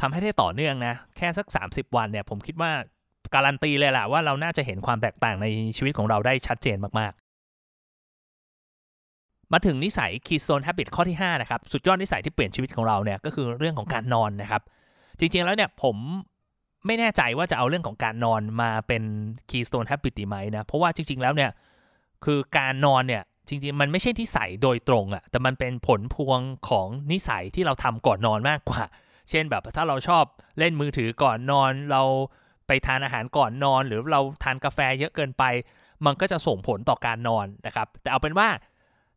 [0.00, 2.72] ทำให้ได้ต่อเนื่องนะ แค่สัก 30 วันเนี่ยผมคิดว่า
[3.34, 14.62] การันตีเลยแหละว่าเราน่าจะเห็นความแตกต่างในชีวิตของเราได้ชัดเจนมากๆ มาถึงนิสัย Keystone Habit ข้อที่ 5 นะครับ สุดยอดนิสัยที่เปลี่ยนชีวิตของเราเนี่ยก็คือเรื่องของการนอนนะครับ
[15.18, 15.96] จริงๆแล้วเนี่ยผม
[16.86, 19.02] ไม่แน่ใจว่าจะเอาเรื่องของการนอนมาเป็น
[19.50, 21.50] keystone habit ดีไหมนะ เพราะว่าจริงๆแล้วเนี่ย
[22.24, 28.82] คือการนอนเนี่ย จริงๆ มันไม่ใช่ที่ใส่โดยตรงอะ่ะแต่มันเป็นผลพวงของนิสัยที่เราทำก่อนนอนมากกว่า
[29.30, 30.24] เช่นแบบถ้าเราชอบ
[30.58, 32.02] เล่นมือถือก่อนนอนเรา
[32.66, 35.44] ไปทานอาหารก่อนนอน หรือเราทานกาแฟเยอะเกินไป
[36.06, 38.48] มันก็จะส่งผลต่อการนอนนะครับ แต่เอาเป็นว่า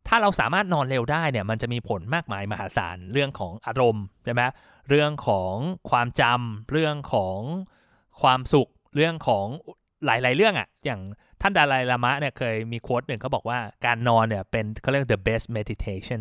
[0.08, 4.42] ถ้าเราสามารถนอนเร็วได้เนี่ยมันจะมีผลมากมายมหาศาลเรื่องของอารมณ์ใช่ไหม
[4.88, 5.54] เรื่องของ
[5.90, 7.38] ความจำเรื่องของ
[8.22, 9.46] ความสุข เรื่องของ
[10.04, 11.00] หลาย ๆ เรื่องอะ่ะอย่าง
[11.42, 16.20] ท่านดาลายลามะเนี่ยเคยมีโค้ดหนึ่งเขาบอกว่าการนอนเนี่ยเป็นเขาเรียก the best meditation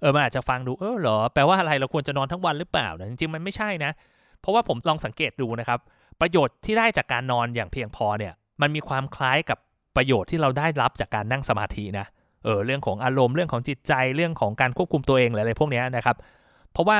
[0.00, 3.92] เออมันอาจจะฟังดูเออเหรอ แปลว่าอะไรเราควรจะนอนทั้งวันหรือเปล่าจริงๆมันไม่ใช่นะ
[4.40, 5.80] เพราะว่าผมลองสังเกตดูนะครับ
[6.20, 9.58] ประโยชน์ที่ได้จากการนอนอย่างเพียงพอเนี่ยมันมีความคล้ายกับ
[9.96, 12.06] ประโยชน์ที่เราได้รับจากการนั่งสมาธินะ
[12.44, 16.16] เออเรื่องของอารมณ์เรื่องของจิตใจเรื่องของการควบคุมตัวเองอะไรพวกนี้นะครับ
[16.72, 16.98] เพราะว่า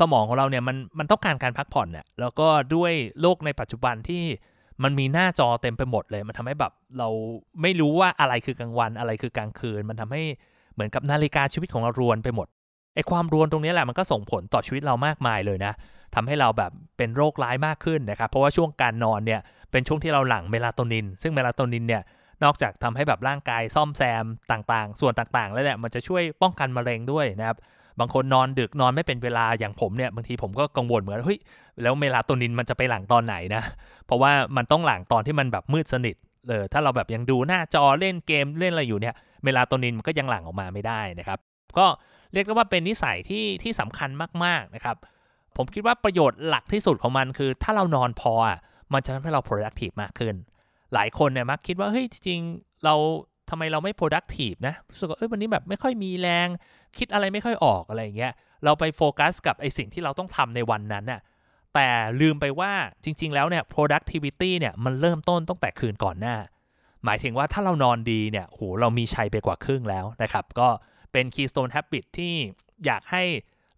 [0.00, 4.24] สมองของเราเนี่ยมันมันต้องการการพักผ่อนเนี่ยแล้วก็ด้วยโลกในปัจจุบันที่
[4.82, 7.08] มันมีหน้าจอเต็มไปหมดเลย มันทำให้แบบเรา
[7.62, 10.22] ไม่รู้ว่าอะไรคือกลางวันอะไรคือกลางคืน มันทำให้
[10.74, 12.48] เหมือนกับนาฬิกาชีวิตของเรารวนไปหมด
[12.94, 15.72] ไอ้ความรวนตรงนี้แหละมันก็ส่งผลต่อชีวิตเรามากมายเลยนะ
[16.14, 22.02] ทำให้เราแบบเป็นโรคร้ายมากขึ้นนะครับ เพราะว่าช่วงการนอนเนี่ยเป็นช่วงที่เราหลั่งเมลาโทนิน ซึ่งเมลาโทนินเนี่ย
[22.44, 27.58] นอกจากทำให้แบบร่างกายซ่อมแซมต่างๆ ส่วนต่างๆ แล้วเนี่ยมันจะช่วยป้องกันมะเร็งด้วยนะครับ
[28.00, 31.38] บางคนนอนดึกนอนไม่เป็นเวลาอย่างผมเนี่ยบางทีผมก็กังวลเหมือนเฮ้ย
[31.82, 33.62] แล้วเมลาโทนินมันจะไปหลังตอนไหนนะ
[34.06, 36.16] เพราะว่ามันต้องหลังตอนที่มันแบบมืดสนิท
[36.48, 41.38] เลยถ้าเราแบบยังดูหน้าจอเล่นเกมเล่นอะไรอยู่เนี่ยเมลาโทนินมันก็ยังหลั่งออกมาไม่ได้นะครับ
[41.78, 41.86] ก็
[42.32, 44.10] เรียกได้ว่าเป็นนิสัยที่ที่สำคัญ
[44.44, 44.96] มากๆนะครับ
[45.56, 48.32] ผมคิดว่าประโยชน์หลักที่สุดของมันคือ ถ้าเรานอนพอ
[48.92, 50.34] มันจะทำให้เรา productive มากขึ้น
[50.94, 52.40] หลายคนเนี่ยมักคิดว่าเฮ้ยจริง
[52.84, 52.94] เรา
[53.50, 56.48] ทำไมเราไม่ productive นะรู้สึกว่าเอ้ยวันนี้แบบไม่ค่อยมีแรง
[56.98, 58.32] คิดอะไรไม่ค่อยออกอะไรอย่างเงี้ย
[58.64, 61.20] เราไปโฟกัสกับไอสิ่งที่เราต้องทำในวันนั้นน่ะ
[61.74, 61.88] แต่
[62.20, 62.72] ลืมไปว่า
[63.04, 66.36] จริง ๆ แล้วเนี่ย productivity เนี่ยมันเริ่มต้นตั้งแต่คืนก่อนหน้า
[67.04, 70.68] หมายถึงว่าถ้าเรานอนดีเนี่ยโหเรามีชัยไปกว่าครึ่งแล้วนะครับ ก็
[71.12, 72.34] เป็น keystone habit ที่
[72.86, 73.22] อยากให้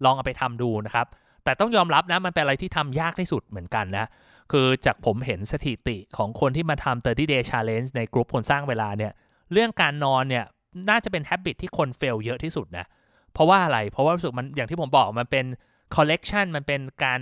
[0.04, 1.06] ลองเอาไปทำดูนะครับ
[1.44, 4.06] แต่ต้องยอมรับนะมันเป็นอะไรที่ทำยากที่สุดเหมือนกันนะ
[4.52, 9.12] คือจากผมเห็นสถิติของคนที่มาทำ30 day challenge ในกลุ่มคนสร้างเวลาเนี่ย
[9.52, 10.44] เรื่องการนอนเนี่ย
[10.90, 12.86] น่าจะเป็น habit ที่คนเฟลเยอะที่สุดนะ
[13.32, 15.46] เพราะว่าอะไร เพราะว่ารู้สึกมันอย่างที่ผมบอกมันเป็น
[15.94, 17.20] collection มันเป็นการ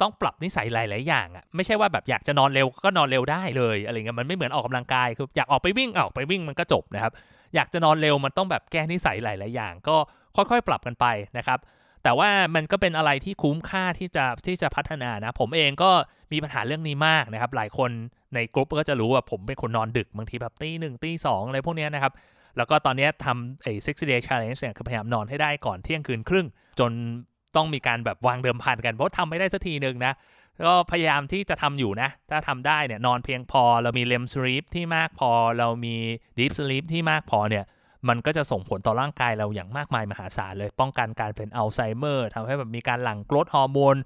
[0.00, 7.12] ต้องปรับนิสัยหลาย ๆ อย่างอะ่ะไม่ใช่ว่าแบบอยากจะนอนเร็วก็นอนเร็วได้เลยอะไรเงี้ยมันไม่เหมือนออกกำลังกายคืออยากออกไปวิ่งออกไปวิ่งมันก็จบนะครับ
[7.54, 9.96] อยากจะนอนเร็วมันต้องแบบแก้นิสัยหลาย ๆ อย่าง ก็
[10.36, 11.06] ค่อย ๆ ปรับกันไป
[11.38, 11.58] นะครับ
[12.02, 15.90] แต่ว่ามันก็เป็นอะไรที่คุ้มค่าที่จะที่จะพัฒนานะ ผมเองก็
[16.32, 17.90] มีปัญหาเรื่องนี้มากนะครับ หลายคน
[18.34, 22.12] ในกลุ่มก็จะรู้ว่าผมเป็นคนนอนดึกบางทีแบบตีหนึ่งตีสองอะไรพวกนี้นะครับ
[22.56, 26.46] แล้วก็ตอนนี้ทำไอ้60 day challenge เนี่ยคือพยายามนอนให้ได้ก่อนเที่ยงคืนครึ่ง
[26.80, 26.92] จน
[27.56, 30.12] ต้องมีการแบบวางเดิมพันกันเพราะทำไม่ได้สักทีหนึ่งนะ
[30.66, 35.96] ก็พยายามที่จะทำอยู่นะ ถ้าทำได้เนี่ยนอนเพียงพอเรามีเลมสลีปที่มากพอเรามี
[36.38, 37.64] ดีฟสลีปที่มากพอเนี่ย
[38.08, 43.96] มันก็จะส่งผลต่อร่างกายเราอย่างมากมายมหาศาลเลย ป้องกันการเป็นอัลไซเมอร์ทำให้แบบมีการหลั่งกรดฮอร์โมน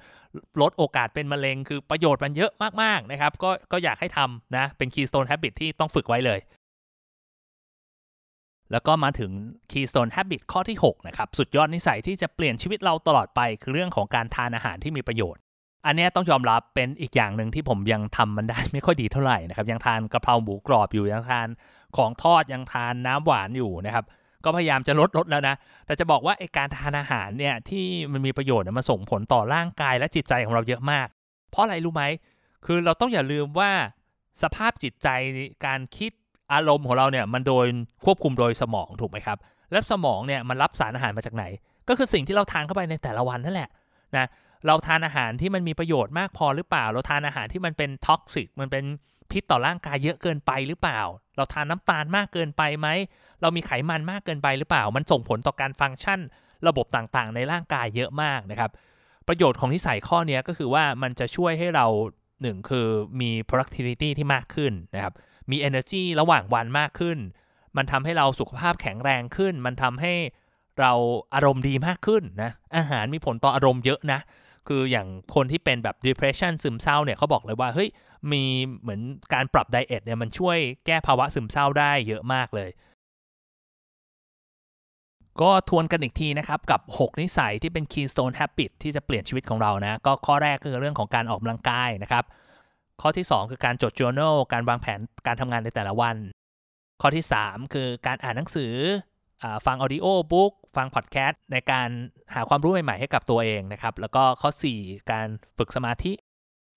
[0.61, 2.52] ลดโอกาสเป็นมะเร็ง คือประโยชน์มันเยอะ
[2.83, 6.40] มาก ๆ นะครับ ก็ก็อยากให้ทำนะ เป็น Keystone Habit ที่ต้องฝึกไว้เลย
[8.72, 9.31] แล้วก็มาถึง
[9.72, 15.40] Keystone Habit ข้อที่ 6 นะครับ สุดยอดนิสัยที่จะเปลี่ยนชีวิตเราตลอดไป คือเรื่องของการทานอาหารที่มีประโยชน์
[15.86, 21.48] อันนี้ต้องยอมรับเป็นอีกอย่างหนึ่งที่ผมยังทำมันได้ไม่ค่อยดีเท่าไหร่นะครับ ยังทานกระเพราหมูกรอบอยู่ยังทาน
[21.96, 24.04] ของทอดยังทานน้ำหวานอยู่นะครับ
[24.44, 25.54] ก็พยายามจะลดลดแล้วนะ
[25.86, 31.08] แต่จะบอกว่าไอการทานอาหารเนี่ยที่มันมีประโยชน์มันส่งผลต่อร่างกายและจิตใจของเราเยอะมาก
[31.50, 32.04] เพราะอะไรรู้ไหม
[32.66, 33.70] คือเราต้องอย่าลืมว่า
[34.42, 35.08] สภาพจิตใจ
[35.66, 36.12] การคิด
[36.52, 37.66] อารมณ์ของเราเนี่ยมันโดย
[38.04, 39.38] ควบคุมโดยสมองถูกไหมครับ
[39.72, 41.44] และสมองเนี่ยมันรับสารอาหารมาจากไหน
[41.88, 43.68] ก็คือสิ่งที่เราทานเข้าไปในแต่ละวันนั่นแหละ
[44.16, 44.26] นะ
[44.66, 48.85] เราทานอาหารที่มันมีประโยชน์มากพอหรือเปล่า เราทานอาหารที่มันเป็น toxic มันเป็น
[49.31, 51.01] พิษต่อร่างกายเยอะเกินไปหรือเปล่า
[51.37, 52.88] เราทานน้ำตาลมากเกินไปไหม
[53.40, 56.20] เรามีไขมันมากเกินไปหรือเปล่า มันส่งผลต่อการฟังก์ชัน
[56.68, 58.70] ระบบต่างๆ ในร่างกายเยอะมากนะครับ
[59.29, 61.87] ประโยชน์ของนิสัยข้อนี้ก็คือว่ามันจะช่วยให้เรา
[62.42, 62.87] หนึ่งคือ
[63.20, 65.14] มี productivity ที่มากขึ้นนะครับ
[65.51, 67.18] มี energy ระหว่างวันมากขึ้น
[67.77, 70.14] มันทำให้เราสุขภาพแข็งแรงขึ้น มันทำให้
[70.81, 70.92] เรา
[71.35, 74.20] อารมณ์ดีมากขึ้นนะ อาหารมีผลต่ออารมณ์เยอะนะ
[74.68, 77.88] คืออย่างคนที่เป็นแบบ depression ซึมเศร้าเนี่ยเขาบอกเลยว่าเฮ้ย
[78.33, 78.42] มี
[78.81, 79.01] เหมือน
[79.35, 82.70] การปรับไดเอทเนี่ยมันช่วยแก้ภาวะซึมเศร้าได้เยอะมากเลย
[85.40, 92.25] ก็ทวนกันอีกทีนะครับ กับ 6 นิสัยที่เป็น keystone habit ที่จะเปลี่ยนชีวิตของเรานะ ก็ข้อแรกคือเรื่องของการออกกำลังกายนะครับ
[93.03, 96.16] ข้อที่ 2 คือการจด journal การวางแผนการทำงานในแต่ละวัน
[97.01, 99.12] ข้อที่ 3 คือการอ่านหนังสืออ
[99.66, 101.88] ฟังออดิโอบุ๊กฟังพอดแคสต์ในการ
[102.35, 105.26] หาความรู้ใหม่ ๆ ให้กับตัวเองนะครับ แล้วก็ข้อ 4 การ
[105.59, 106.12] ฝึกสมาธิ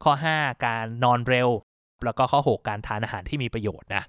[0.04, 1.50] ข้อ 5 การนอนเร็ว
[2.06, 4.04] แล้วก็ข้อ 6 การทานอาหารที่มีประโยชน์นะ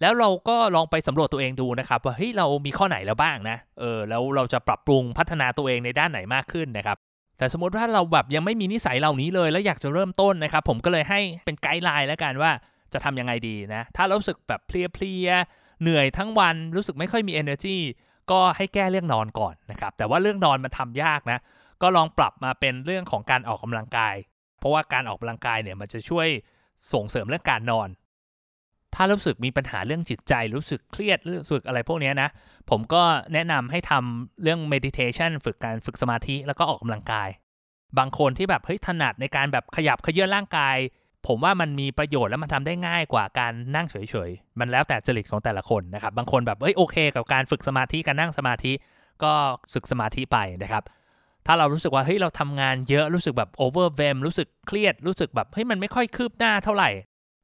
[0.00, 6.96] แล้วเราก็ลองไปสำรวจตัวเองดูนะครับว่าเฮ้ยเรามีข้อไหนแล้วบ้างนะเออแล้วเราจะปรับปรุงพัฒนาตัวเองในด้านไหนมากขึ้นนะครับ
[7.38, 12.50] แต่สมมติว่าเราแบบยังไม่มีนิสัยเหล่านี้เลยแล้วอยากจะเริ่มต้นนะครับ ผมก็เลยให้เป็นไกด์ไลน์แล้วกันว่า
[12.92, 17.76] จะทำยังไงดีนะ ถ้ารู้สึกแบบเพลียๆ เหนื่อยทั้งวันรู้สึกไม่ค่อยมี energy
[18.30, 21.38] ก็ให้แก้เรื่องนอนก่อนนะครับ แต่ว่าเรื่องนอนมันทำยากนะ
[21.82, 24.14] ก็ลองปรับมาเป็นเรื่องของการออกกำลังกาย
[24.58, 26.28] เพราะว่าการออกกำลังกายเนี่ยมันจะช่วย
[26.92, 27.88] ส่งเสริมเรื่องการนอน
[28.94, 32.28] ถ้ารู้สึกมีปัญหาเรื่องจิตใจ รู้สึกเครียดรู้สึกอะไรพวกนี้นะ
[32.70, 33.02] ผมก็
[33.34, 37.28] แนะนำให้ทำเรื่อง meditation ฝึกการฝึกสมาธิแล้วก็ออกกำลังกาย
[37.98, 40.76] บางคนที่แบบเฮ้ยถนัดในการแบบขยับขยื่นร่างกาย
[41.28, 43.96] ผมว่ามันมีประโยชน์และมันทำได้ง่ายกว่าการนั่งเฉ
[44.28, 48.72] ยๆ มันแล้วแต่จริตของแต่ละคนนะครับ บางคนแบบเอ้ยโอเค กับการฝึกสมาธิการนั่งสมาธิ
[49.22, 49.32] ก็
[49.72, 50.82] ฝึกสมาธิไปนะครับ
[51.46, 56.90] ถ้าเรารู้สึกว่าเฮ้ยเราทำงานเยอะรู้สึกแบบ overwhelm รู้สึกเครียดรู้สึกแบบเฮ้ยมันไม่ค่อยคืบหน้าเท่าไหร่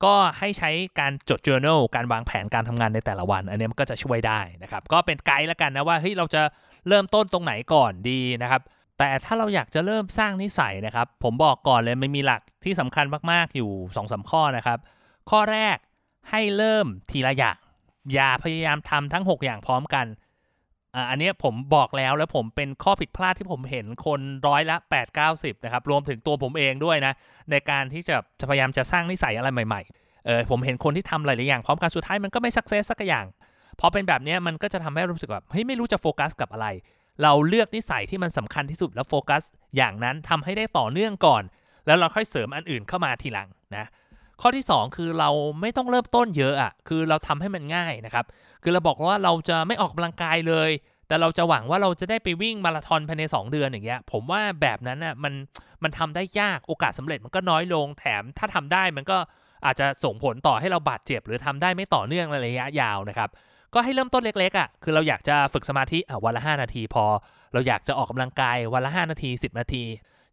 [0.05, 0.71] ก็ให้ใช้
[1.01, 6.43] การจด journal การวางแผนการทำงานในแต่ละวัน อันนี้มันก็จะช่วยได้นะครับ ก็เป็นไกด์แล้วกันนะว่าเฮ้ยเราจะ
[6.89, 8.63] เริ่มต้นตรงไหนก่อนดีนะครับ
[8.99, 14.79] แต่ถ้าเราอยากจะเริ่มสร้างนิสัยนะครับ ผมบอกก่อนเลยมันมีหลักที่สำคัญมากๆอยู่2อสข้อนะครับ
[15.31, 15.77] ข้อแรก
[16.31, 17.57] ให้เริ่มทีละอย่าง
[18.15, 20.07] อย่าพยายามทำทั้ง 6 อย่างพร้อมกัน
[21.11, 27.13] อันนี้ผมบอกแล้วแล้วผมเป็นข้อผิดพลาดที่ผมเห็นคนร้อยละ 8 90นะครับรวมถึงตัวผมเองด้วยนะ
[27.51, 33.27] ในการที่จะจะพยายามจะสร้างนิสัยอะไรใหม่ๆเออผมเห็นคนที่ทำหลายๆอย่างพร้อมกันสุดท้ายมันก็ไม่สักเซสสักอย่าง
[33.81, 36.67] พอเป็นแบบนี้มันก็จะทำให้รู้สึกแบบเฮ้ยไม่รู้จะโฟกัสกับอะไร
[37.23, 39.43] เราเลือกนิสัยที่มันสำคัญที่สุดแล้วโฟกัส
[39.77, 41.43] อย่างนั้นทำให้ได้ต่อเนื่องก่อน
[41.87, 43.87] แล้วเราค่อยเสริมอันอื่นเข้ามาทีหลังนะ
[44.41, 48.25] ข้อที่ 2 คือเราไม่ต้องเริ่มต้นเยอะอะ่ะคือเราทำให้มันง่ายนะครับ
[48.63, 50.71] คือเราบอกว่าเราจะไม่ออกกำลังกายเลย
[51.09, 55.35] แต่เราจะหวังว่าเราจะได้ไปวิ่งมาราธอนภายใน 2 เดือนอย่างเงี้ยผมว่าแบบนั้นน่ะมัน
[55.83, 59.19] มันทำได้ยากโอกาสสาเร็จมันก็น้อยลงแถมถ้าทำได้มันก็
[59.67, 63.31] อาจจะส่งผลต่อให้เราบาดเจ็บ หรือทำได้ไม่ต่อเนื่องในระยะยาวนะครับ
[63.75, 67.05] ก็ให้เริ่มต้นเล็กๆอะ คือเราอยากจะฝึกสมาธิอะวันละ 5 นาทีพอ
[67.53, 69.85] เราอยากจะออกกำลังกายวันละ 5 นาที 10 นาที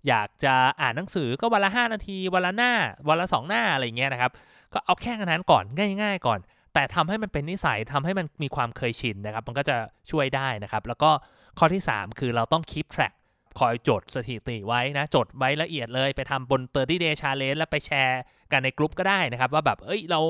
[0.07, 2.71] อยากจะอ่านหนังสือก็วันละ 5 นาที วันละหน้า
[3.09, 4.31] วันละ 2 หน้าอะไรเงี้ยนะครับ
[4.73, 5.63] ก็เอาแค่นั้นก่อน
[6.01, 6.39] ง่าย ๆ ก่อน
[6.73, 9.75] แต่ทำให้มันเป็นนิสัยทำให้มันมีความเคยชินนะครับ มันก็จะ
[10.11, 11.11] ช่วยได้นะครับ แล้วก็
[11.59, 13.13] ข้อที่ 3 คือเราต้อง keep track
[13.59, 20.21] คอยจดสถิติไว้นะ จดไว้ละเอียดเลยไปทำบน 30 day challenge แล้วไปแชร์กันในกลุ่มก็ได้นะครับ ว่าแบบ เอ้ยเรา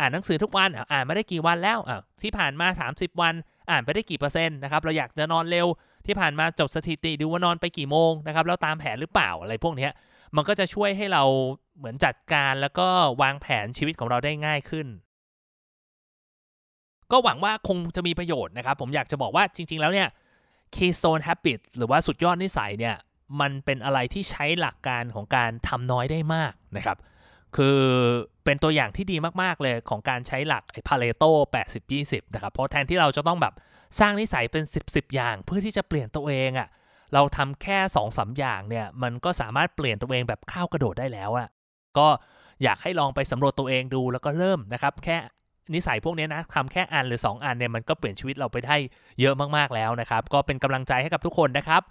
[0.00, 1.78] อ่านหนังสือทุกวันอ่านมาได้กี่วันแล้ว
[2.22, 3.34] ที่ผ่านมา 30 วัน
[3.70, 5.66] อ่านไปได้กี่เปอร์เซ็นต์นะครับเราอยากจะนอนเร็ว
[6.06, 9.88] ที่ผ่านมาจดสถิติดูว่านอนไปกี่โมงนะครับแล้วตามแผนหรือเปล่าอะไรพวกนี้
[10.36, 11.22] มันก็จะช่วยให้เรา
[11.78, 12.86] เหมือนจัดการแล้วก็
[13.22, 14.86] วางแผนชีวิตของเราได้ง่ายขึ้น
[17.12, 20.08] ก็หวังว่าคงจะมีประโยชน์นะครับ ผมอยากจะบอกว่าจริง ๆ แล้วเนี่ย
[20.76, 22.96] Keystone Habit หรือว่าสุดยอดนิสัยเนี่ย
[23.40, 26.98] มันเป็นอะไรที่ใช้หลักการของการทำน้อยได้มากนะครับ
[27.56, 27.78] คือ
[28.44, 31.30] เป็นตัวอย่างที่ดีมาก ๆ เลยของการใช้หลักไอ้พาเลโต้
[31.82, 33.54] 80-20 นะครับ เพราะแทนที่เราจะต้องแบบ
[34.00, 36.68] สร้างนิสัยเป็น 10 10 อย่าง เพื่อที่จะเปลี่ยนตัวเองอะ่ะ
[37.14, 41.48] เราทำแค่2อสอย่างเนี่ย มันก็สามารถเปลี่ยนตัวเองแบบข้าวกระโดดได้แล้วอะ่ะ
[41.98, 42.06] ก็
[42.62, 45.16] อยากให้ลองไปสำรวจตัวเองดูแล้วก็เริ่มนะครับ แค่
[45.74, 48.76] นิสัยพวกนี้นะทำแค่อันหรือ 2 อันเนี่ยมันก็เปลี่ยนชีวิตเราไปได้
[49.20, 51.82] เยอะมากๆแล้วนะครับ ก็เป็นกำลังใจให้กับทุกคนนะครับ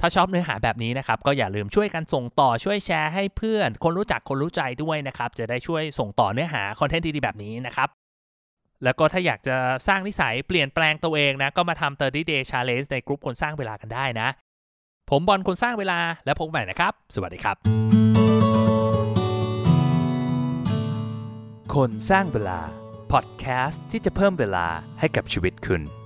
[0.00, 7.88] ถ้าชอบเนื้อหาแบบนี้นะครับ ก็อย่าลืมช่วยกันส่งต่อช่วยแชร์ให้เพื่อน คนรู้จักคนรู้ใจด้วยนะครับ จะได้ช่วยส่งต่อเนื้อหาคอนเทนต์ดีๆแบบนี้นะครับ
[8.84, 9.56] แล้วก็ถ้าอยากจะ
[9.88, 14.28] สร้างนิสัยเปลี่ยนแปลงตัวเองนะ ก็มาทำ 30 day challenge ในกลุ่มคนสร้างเวลากันได้นะ
[15.10, 17.56] ผมบอลคนสร้างเวลาแล้วพบกันใหม่นะครับ สวัสดีครับ
[21.74, 22.60] คนสร้างเวลา
[23.12, 24.66] พอดแคสต์ที่จะเพิ่มเวลา
[25.00, 25.97] ให้กับชีวิตคุณ